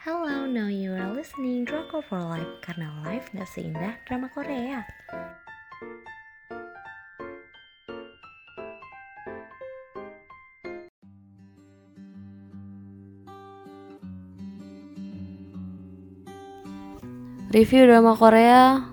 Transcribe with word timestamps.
Hello, 0.00 0.48
now 0.48 0.72
you 0.72 0.96
are 0.96 1.12
listening 1.12 1.68
Drama 1.68 2.00
for 2.00 2.16
Life 2.24 2.64
karena 2.64 2.88
life 3.04 3.28
gak 3.36 3.44
seindah 3.44 4.00
drama 4.08 4.32
Korea. 4.32 4.80
Review 17.52 17.84
drama 17.84 18.16
Korea 18.16 18.89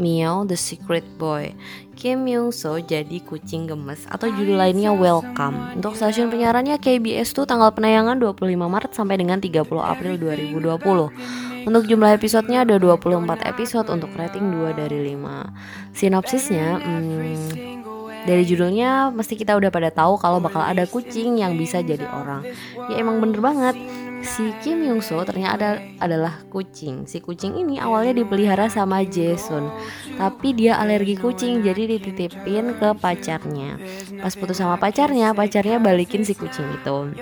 Meow 0.00 0.48
the 0.48 0.56
Secret 0.56 1.04
Boy. 1.20 1.52
Kim 1.92 2.24
Young 2.24 2.48
So 2.48 2.80
jadi 2.80 3.20
kucing 3.20 3.68
gemes. 3.68 4.08
Atau 4.08 4.32
judul 4.32 4.56
lainnya 4.56 4.96
Welcome. 4.96 5.76
Untuk 5.76 6.00
stasiun 6.00 6.32
penyiarannya 6.32 6.80
KBS 6.80 7.36
tuh 7.36 7.44
tanggal 7.44 7.68
penayangan 7.76 8.16
25 8.16 8.48
Maret 8.56 8.96
sampai 8.96 9.20
dengan 9.20 9.36
30 9.36 9.68
April 9.84 10.16
2020 10.16 11.68
Untuk 11.68 11.84
jumlah 11.84 12.16
episodenya 12.16 12.64
ada 12.64 12.80
24 12.80 13.44
episode 13.44 13.92
untuk 13.92 14.08
rating 14.16 14.48
2 14.48 14.80
dari 14.80 15.12
5 15.12 15.92
Sinopsisnya 15.92 16.80
hmm, 16.80 17.80
dari 18.24 18.44
judulnya 18.44 19.08
mesti 19.12 19.32
kita 19.32 19.56
udah 19.56 19.72
pada 19.72 19.88
tahu 19.88 20.20
kalau 20.20 20.44
bakal 20.44 20.60
ada 20.60 20.84
kucing 20.84 21.40
yang 21.40 21.56
bisa 21.56 21.80
jadi 21.80 22.04
orang. 22.04 22.44
Ya 22.92 23.00
emang 23.00 23.16
bener 23.20 23.40
banget 23.40 23.76
si 24.22 24.52
Kim 24.60 24.84
Young 24.84 25.00
So 25.00 25.20
ternyata 25.24 25.80
adalah 25.98 26.44
kucing. 26.52 27.08
Si 27.08 27.20
kucing 27.20 27.56
ini 27.56 27.80
awalnya 27.80 28.20
dipelihara 28.20 28.68
sama 28.68 29.02
Jason, 29.04 29.68
tapi 30.16 30.52
dia 30.56 30.76
alergi 30.78 31.16
kucing 31.16 31.64
jadi 31.64 31.96
dititipin 31.96 32.76
ke 32.76 32.88
pacarnya. 32.96 33.80
Pas 34.20 34.34
putus 34.36 34.60
sama 34.60 34.76
pacarnya, 34.76 35.32
pacarnya 35.32 35.80
balikin 35.80 36.22
si 36.22 36.36
kucing 36.36 36.68
itu. 36.76 37.16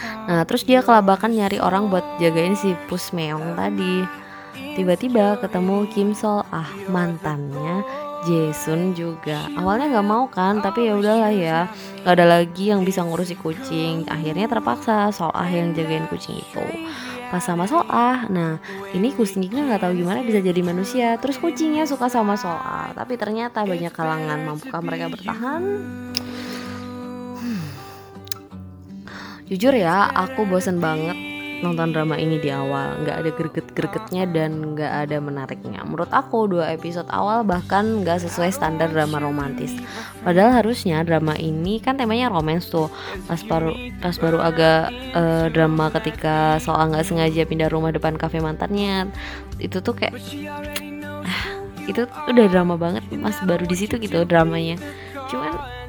Nah, 0.00 0.46
terus 0.46 0.62
dia 0.62 0.80
kelabakan 0.80 1.34
nyari 1.34 1.58
orang 1.58 1.90
buat 1.90 2.04
jagain 2.22 2.54
si 2.54 2.72
Pus 2.86 3.10
Meong 3.10 3.58
tadi. 3.58 4.06
Tiba-tiba 4.54 5.36
ketemu 5.42 5.84
Kim 5.90 6.14
Sol 6.14 6.46
Ah 6.48 6.68
mantannya 6.88 7.82
Jason 8.28 8.92
juga. 8.92 9.48
Awalnya 9.56 9.96
nggak 9.96 10.08
mau 10.08 10.28
kan 10.28 10.60
tapi 10.60 10.88
ya 10.88 10.96
udahlah 10.96 11.32
ya. 11.32 11.68
Nggak 12.04 12.14
ada 12.20 12.26
lagi 12.28 12.68
yang 12.68 12.84
bisa 12.84 13.00
ngurusi 13.00 13.36
kucing. 13.40 14.04
Akhirnya 14.08 14.44
terpaksa 14.48 15.08
Solah 15.12 15.48
yang 15.48 15.72
jagain 15.72 16.04
kucing 16.08 16.36
itu. 16.36 16.64
Pas 17.32 17.40
sama 17.40 17.64
Soah 17.64 18.26
nah 18.28 18.58
ini 18.92 19.14
kucingnya 19.14 19.64
nggak 19.70 19.86
tahu 19.86 19.92
gimana 19.96 20.20
bisa 20.20 20.44
jadi 20.44 20.60
manusia. 20.60 21.16
Terus 21.16 21.40
kucingnya 21.40 21.88
suka 21.88 22.12
sama 22.12 22.36
Soah 22.36 22.92
tapi 22.92 23.16
ternyata 23.16 23.64
banyak 23.64 23.92
kalangan 23.94 24.38
mampukah 24.44 24.82
mereka 24.84 25.08
bertahan? 25.08 25.62
Hmm. 27.40 27.66
jujur 29.50 29.74
ya 29.74 30.06
aku 30.14 30.46
bosen 30.46 30.78
banget 30.78 31.29
nonton 31.60 31.92
drama 31.92 32.16
ini 32.16 32.40
di 32.40 32.48
awal. 32.48 33.00
Nggak 33.04 33.16
ada 33.16 33.30
greget-gregetnya 33.30 34.24
dan 34.32 34.74
nggak 34.74 34.92
ada 35.06 35.16
menariknya. 35.20 35.80
Menurut 35.84 36.10
aku 36.12 36.48
dua 36.48 36.72
episode 36.72 37.08
awal 37.12 37.44
bahkan 37.44 38.02
nggak 38.04 38.24
sesuai 38.24 38.50
standar 38.52 38.88
drama 38.90 39.20
romantis. 39.20 39.72
Padahal 40.24 40.64
harusnya 40.64 41.04
drama 41.04 41.36
ini 41.36 41.78
kan 41.78 42.00
temanya 42.00 42.32
romance 42.32 42.68
tuh. 42.68 42.88
Pas 43.28 43.40
baru 43.44 43.72
pas 44.00 44.16
baru 44.16 44.38
agak 44.40 44.82
uh, 45.14 45.46
drama 45.52 45.92
ketika 46.00 46.56
soal 46.58 46.90
nggak 46.90 47.06
sengaja 47.06 47.44
pindah 47.44 47.68
rumah 47.68 47.92
depan 47.92 48.16
kafe 48.16 48.40
mantannya. 48.40 49.08
Itu 49.60 49.84
tuh 49.84 49.94
kayak 49.96 50.16
itu 51.90 52.02
udah 52.08 52.46
drama 52.48 52.80
banget 52.80 53.04
mas. 53.14 53.36
Baru 53.44 53.68
di 53.68 53.76
situ 53.76 54.00
gitu 54.00 54.24
dramanya. 54.24 54.80
Cuman 55.28 55.80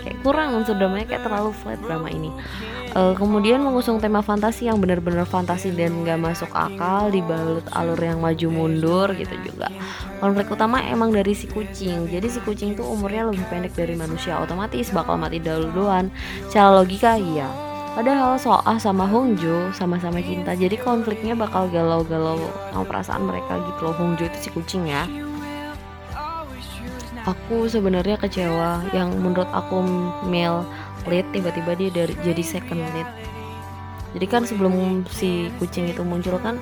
kayak 0.00 0.18
kurang 0.24 0.56
unsur 0.56 0.74
dramanya 0.80 1.06
kayak 1.12 1.22
terlalu 1.28 1.52
flat 1.52 1.76
drama 1.84 2.08
ini 2.08 2.32
uh, 2.94 3.14
kemudian 3.14 3.62
mengusung 3.62 4.02
tema 4.02 4.22
fantasi 4.22 4.66
yang 4.66 4.78
benar-benar 4.82 5.26
fantasi 5.26 5.70
dan 5.74 6.02
gak 6.02 6.18
masuk 6.18 6.50
akal 6.50 7.10
dibalut 7.10 7.64
alur 7.74 7.98
yang 7.98 8.18
maju 8.18 8.46
mundur 8.50 9.08
gitu 9.14 9.34
juga. 9.46 9.70
Konflik 10.20 10.52
utama 10.52 10.84
emang 10.84 11.14
dari 11.14 11.32
si 11.32 11.48
kucing. 11.48 12.10
Jadi 12.10 12.28
si 12.28 12.38
kucing 12.44 12.76
tuh 12.76 12.84
umurnya 12.84 13.30
lebih 13.30 13.44
pendek 13.48 13.72
dari 13.72 13.96
manusia 13.96 14.36
otomatis 14.36 14.92
bakal 14.92 15.16
mati 15.16 15.40
duluan. 15.40 16.12
Secara 16.50 16.76
logika 16.82 17.16
iya. 17.16 17.48
Padahal 17.90 18.38
Soah 18.38 18.78
sama 18.78 19.02
Hongjo 19.02 19.74
sama-sama 19.74 20.22
cinta 20.22 20.54
Jadi 20.54 20.78
konfliknya 20.78 21.34
bakal 21.34 21.66
galau-galau 21.74 22.38
sama 22.70 22.86
perasaan 22.86 23.26
mereka 23.26 23.58
gitu 23.66 23.90
loh. 23.90 23.94
Hongjo 23.98 24.30
itu 24.30 24.38
si 24.38 24.48
kucing 24.54 24.86
ya. 24.86 25.10
Aku 27.26 27.66
sebenarnya 27.68 28.16
kecewa. 28.16 28.84
Yang 28.94 29.08
menurut 29.18 29.50
aku 29.50 29.82
male 30.24 30.64
lead 31.06 31.26
tiba-tiba 31.32 31.72
dia 31.78 31.90
dari 31.92 32.14
jadi 32.20 32.42
second 32.42 32.82
lead. 32.92 33.08
Jadi 34.10 34.26
kan 34.26 34.42
sebelum 34.42 35.06
si 35.06 35.46
kucing 35.62 35.86
itu 35.86 36.02
muncul 36.02 36.34
kan 36.42 36.58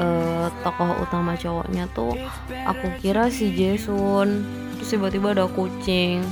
uh, 0.00 0.48
tokoh 0.64 0.96
utama 1.04 1.36
cowoknya 1.36 1.84
tuh 1.92 2.16
aku 2.64 2.88
kira 3.04 3.28
si 3.28 3.52
Jason 3.52 4.48
terus 4.76 4.88
tiba-tiba 4.96 5.36
ada 5.36 5.44
kucing. 5.44 6.24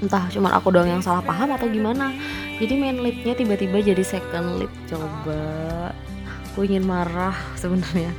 Entah 0.00 0.30
cuman 0.32 0.56
aku 0.56 0.72
doang 0.72 0.88
yang 0.88 1.04
salah 1.04 1.20
paham 1.20 1.52
atau 1.52 1.68
gimana. 1.68 2.14
Jadi 2.58 2.74
main 2.74 2.98
leadnya 2.98 3.36
tiba-tiba 3.36 3.82
jadi 3.82 4.02
second 4.02 4.62
lead 4.62 4.72
coba. 4.88 5.42
Aku 6.50 6.64
ingin 6.64 6.88
marah 6.88 7.36
sebenarnya. 7.54 8.10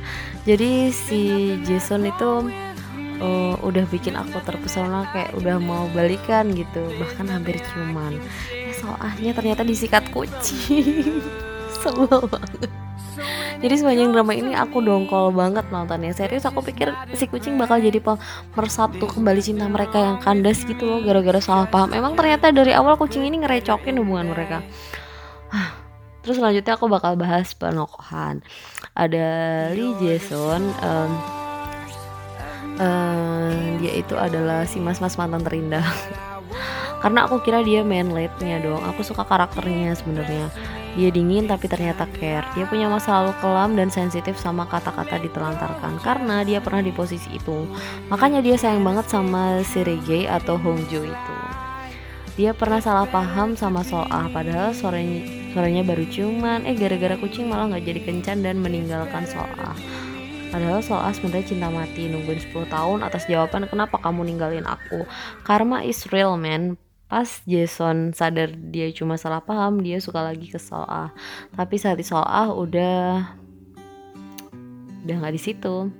Jadi 0.48 0.88
si 0.94 1.20
Jason 1.66 2.08
itu 2.08 2.48
uh, 3.20 3.54
udah 3.62 3.84
bikin 3.86 4.16
aku 4.16 4.40
terpesona 4.42 5.06
kayak 5.12 5.36
udah 5.36 5.56
mau 5.60 5.86
balikan 5.92 6.50
gitu. 6.56 6.82
Bahkan 6.98 7.26
hampir 7.28 7.60
ciuman. 7.70 8.18
Eh 8.50 8.74
soalnya 8.74 9.36
ternyata 9.36 9.62
disikat 9.62 10.08
kucing. 10.10 11.22
Sebel 11.80 12.26
banget. 12.26 12.72
Jadi 13.60 13.74
sepanjang 13.76 14.16
drama 14.16 14.32
ini 14.32 14.56
aku 14.56 14.80
dongkol 14.80 15.36
banget 15.36 15.68
nontonnya. 15.68 16.16
Serius 16.16 16.48
aku 16.48 16.64
pikir 16.64 16.96
si 17.12 17.28
kucing 17.28 17.60
bakal 17.60 17.76
jadi 17.76 18.00
pemersatu 18.00 19.04
kembali 19.04 19.40
cinta 19.44 19.68
mereka 19.68 20.00
yang 20.00 20.16
kandas 20.16 20.64
gitu 20.64 20.88
loh 20.88 21.00
gara-gara 21.04 21.44
salah 21.44 21.68
paham. 21.68 21.92
Emang 21.92 22.16
ternyata 22.16 22.48
dari 22.48 22.72
awal 22.72 22.96
kucing 22.96 23.28
ini 23.28 23.44
ngerecokin 23.44 24.00
hubungan 24.00 24.32
mereka. 24.32 24.64
Terus 26.24 26.36
selanjutnya 26.36 26.72
aku 26.76 26.88
bakal 26.88 27.16
bahas 27.16 27.52
penokohan. 27.52 28.44
Ada 28.96 29.28
Lee 29.72 29.96
Jason 30.00 30.72
um, 30.84 31.39
uh, 32.80 33.52
dia 33.78 33.92
itu 34.00 34.16
adalah 34.16 34.64
si 34.64 34.80
mas-mas 34.80 35.20
mantan 35.20 35.44
terindah. 35.44 35.84
Karena 37.04 37.24
aku 37.24 37.40
kira 37.40 37.64
dia 37.64 37.80
main 37.80 38.12
leadnya 38.12 38.60
dong. 38.60 38.80
Aku 38.92 39.00
suka 39.00 39.24
karakternya 39.24 39.96
sebenarnya. 39.96 40.52
Dia 40.98 41.08
dingin 41.08 41.48
tapi 41.48 41.64
ternyata 41.64 42.04
care. 42.12 42.44
Dia 42.52 42.68
punya 42.68 42.92
masa 42.92 43.22
lalu 43.22 43.32
kelam 43.40 43.72
dan 43.72 43.88
sensitif 43.88 44.36
sama 44.36 44.68
kata-kata 44.68 45.16
ditelantarkan. 45.16 45.96
Karena 46.04 46.44
dia 46.44 46.60
pernah 46.60 46.84
di 46.84 46.92
posisi 46.92 47.32
itu. 47.32 47.64
Makanya 48.12 48.44
dia 48.44 48.60
sayang 48.60 48.84
banget 48.84 49.08
sama 49.08 49.64
si 49.64 49.80
Reggae 49.80 50.28
atau 50.28 50.60
Hongjo 50.60 51.00
itu. 51.00 51.36
Dia 52.36 52.52
pernah 52.52 52.84
salah 52.84 53.08
paham 53.08 53.56
sama 53.56 53.80
Soah 53.84 54.28
padahal 54.32 54.72
sorenya, 54.72 55.52
sorenya 55.52 55.82
baru 55.84 56.04
ciuman 56.08 56.64
eh 56.64 56.72
gara-gara 56.72 57.18
kucing 57.20 57.48
malah 57.48 57.68
nggak 57.68 57.84
jadi 57.84 58.00
kencan 58.00 58.38
dan 58.40 58.56
meninggalkan 58.64 59.28
Soah 59.28 59.76
Padahal 60.50 60.82
soal 60.82 61.14
sebenarnya 61.14 61.54
cinta 61.54 61.70
mati 61.70 62.10
nungguin 62.10 62.42
10 62.42 62.66
tahun 62.66 63.06
atas 63.06 63.30
jawaban 63.30 63.70
kenapa 63.70 64.02
kamu 64.02 64.26
ninggalin 64.26 64.66
aku. 64.66 65.06
Karma 65.46 65.86
is 65.86 66.10
real 66.10 66.34
man. 66.34 66.74
Pas 67.06 67.42
Jason 67.46 68.14
sadar 68.14 68.54
dia 68.54 68.90
cuma 68.94 69.18
salah 69.18 69.42
paham, 69.42 69.82
dia 69.82 70.02
suka 70.02 70.22
lagi 70.22 70.50
ke 70.50 70.58
Soah. 70.58 71.14
Tapi 71.54 71.74
saat 71.78 71.98
di 71.98 72.06
Soah 72.06 72.50
udah 72.54 73.30
udah 75.06 75.14
nggak 75.22 75.34
di 75.34 75.42
situ. 75.42 75.90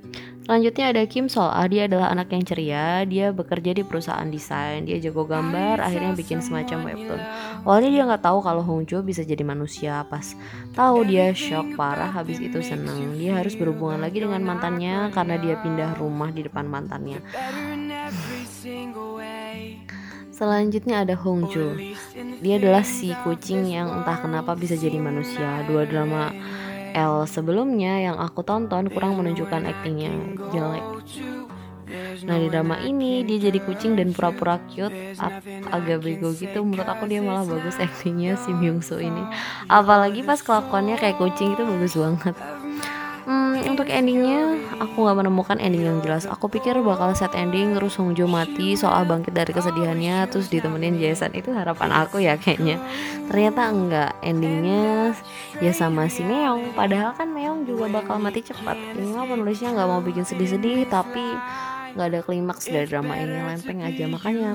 Selanjutnya 0.51 0.91
ada 0.91 1.07
Kim 1.07 1.31
Sol 1.31 1.47
Ah, 1.47 1.71
dia 1.71 1.87
adalah 1.87 2.11
anak 2.11 2.35
yang 2.35 2.43
ceria, 2.43 3.07
dia 3.07 3.31
bekerja 3.31 3.71
di 3.71 3.87
perusahaan 3.87 4.27
desain, 4.27 4.83
dia 4.83 4.99
jago 4.99 5.23
gambar, 5.23 5.79
akhirnya 5.79 6.11
bikin 6.19 6.43
semacam 6.43 6.91
webtoon. 6.91 7.23
Awalnya 7.63 7.91
dia 7.95 8.03
nggak 8.03 8.25
tahu 8.27 8.43
kalau 8.43 8.67
Hong 8.67 8.83
Jo 8.83 8.99
bisa 8.99 9.23
jadi 9.23 9.47
manusia, 9.47 10.03
pas 10.11 10.35
tahu 10.75 11.07
dia 11.07 11.31
shock 11.39 11.79
parah, 11.79 12.11
habis 12.11 12.43
itu 12.43 12.59
seneng. 12.67 13.15
Dia 13.15 13.39
harus 13.39 13.55
berhubungan 13.55 14.03
lagi 14.03 14.27
dengan 14.27 14.43
mantannya 14.43 15.15
karena 15.15 15.39
dia 15.39 15.55
pindah 15.55 15.95
rumah 16.03 16.35
di 16.35 16.43
depan 16.43 16.67
mantannya. 16.67 17.23
Selanjutnya 20.35 21.07
ada 21.07 21.15
Hong 21.15 21.47
Jo. 21.47 21.79
Dia 22.43 22.59
adalah 22.59 22.83
si 22.83 23.15
kucing 23.23 23.71
yang 23.71 23.87
entah 24.03 24.19
kenapa 24.19 24.59
bisa 24.59 24.75
jadi 24.75 24.99
manusia. 24.99 25.63
Dua 25.71 25.87
drama 25.87 26.35
L 26.95 27.25
sebelumnya 27.27 28.01
yang 28.01 28.17
aku 28.19 28.43
tonton 28.43 28.91
kurang 28.91 29.19
menunjukkan 29.19 29.67
aktingnya. 29.67 30.13
Jelek. 30.51 30.85
Nah 32.23 32.37
di 32.39 32.47
drama 32.47 32.79
ini 32.79 33.27
dia 33.27 33.51
jadi 33.51 33.59
kucing 33.63 33.99
dan 33.99 34.15
pura-pura 34.15 34.63
cute. 34.71 34.95
Ag 35.19 35.43
agak 35.71 36.07
bego 36.07 36.31
gitu. 36.35 36.63
Menurut 36.63 36.87
aku 36.87 37.11
dia 37.11 37.19
malah 37.19 37.43
bagus 37.43 37.81
aktingnya 37.81 38.39
si 38.39 38.55
Myung 38.55 38.85
Soo 38.85 39.03
ini. 39.03 39.27
Apalagi 39.67 40.23
pas 40.23 40.39
kelakuannya 40.39 41.01
kayak 41.01 41.19
kucing 41.19 41.59
itu 41.59 41.63
bagus 41.67 41.95
banget 41.99 42.37
untuk 43.67 43.91
endingnya 43.91 44.57
aku 44.81 45.05
nggak 45.05 45.19
menemukan 45.21 45.59
ending 45.61 45.85
yang 45.85 45.99
jelas. 46.01 46.25
Aku 46.25 46.49
pikir 46.49 46.79
bakal 46.81 47.13
set 47.13 47.35
ending 47.35 47.77
terus 47.77 47.99
Hongjo 47.99 48.25
mati 48.25 48.79
soal 48.79 49.05
bangkit 49.05 49.35
dari 49.35 49.53
kesedihannya 49.53 50.31
terus 50.31 50.49
ditemenin 50.49 50.97
Jason. 50.97 51.35
Itu 51.37 51.51
harapan 51.53 51.91
aku 51.93 52.23
ya 52.23 52.39
kayaknya. 52.41 52.81
Ternyata 53.29 53.63
enggak. 53.69 54.13
Endingnya 54.25 55.13
ya 55.59 55.73
sama 55.75 56.07
si 56.09 56.25
Meong. 56.25 56.73
Padahal 56.73 57.13
kan 57.13 57.29
Meong 57.29 57.69
juga 57.69 57.91
bakal 57.91 58.23
mati 58.23 58.41
cepat. 58.41 58.79
Ini 58.97 59.13
mah 59.13 59.27
penulisnya 59.27 59.75
nggak 59.75 59.89
mau 59.89 60.01
bikin 60.01 60.25
sedih-sedih 60.25 60.87
tapi 60.89 61.25
nggak 61.99 62.07
ada 62.07 62.21
klimaks 62.23 62.71
dari 62.71 62.87
drama 62.87 63.19
ini. 63.19 63.37
Lempeng 63.37 63.83
aja. 63.83 64.05
Makanya 64.07 64.55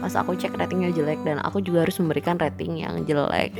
pas 0.00 0.16
aku 0.16 0.32
cek 0.32 0.56
ratingnya 0.56 0.90
jelek 0.96 1.20
dan 1.28 1.38
aku 1.44 1.60
juga 1.60 1.84
harus 1.84 2.00
memberikan 2.00 2.40
rating 2.40 2.80
yang 2.80 3.04
jelek 3.04 3.52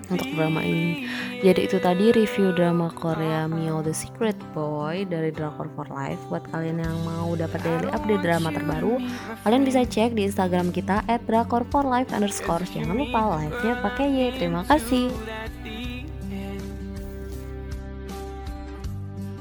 untuk 0.00 0.28
drama 0.32 0.60
ini. 0.64 1.04
Jadi 1.42 1.60
itu 1.66 1.76
tadi 1.82 2.14
review 2.14 2.54
drama 2.54 2.88
Korea 2.94 3.50
Mio 3.50 3.82
The 3.82 3.92
Secret 3.92 4.38
Boy 4.54 5.04
dari 5.04 5.34
Drakor 5.34 5.68
for 5.74 5.90
Life. 5.90 6.20
Buat 6.30 6.46
kalian 6.54 6.80
yang 6.80 6.96
mau 7.02 7.34
dapat 7.34 7.60
daily 7.66 7.88
update 7.90 8.22
drama 8.22 8.48
terbaru 8.54 9.02
kalian 9.42 9.62
bisa 9.66 9.82
cek 9.82 10.14
di 10.14 10.30
Instagram 10.30 10.70
kita 10.70 11.02
at 11.10 11.20
Drakor 11.28 11.66
for 11.68 11.82
Life 11.84 12.14
underscore. 12.14 12.62
Jangan 12.64 12.94
lupa 12.96 13.20
live-nya 13.38 13.74
pakai 13.82 14.06
Y. 14.08 14.18
Terima 14.38 14.62
kasih. 14.64 15.10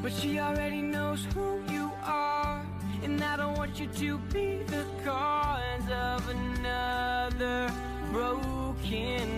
But 0.01 0.17
she 0.17 0.41
already 0.41 0.81
knows 0.81 1.29
who 1.37 1.61
you 1.69 1.93
are 2.01 2.65
And 3.03 3.23
I 3.23 3.35
don't 3.35 3.57
want 3.57 3.79
you 3.79 3.87
to 3.87 4.17
be 4.31 4.61
the 4.67 4.85
cause 5.03 5.89
of 5.89 6.29
another 6.29 7.73
broken 8.11 9.30